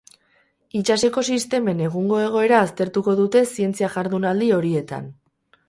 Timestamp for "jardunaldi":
3.99-4.51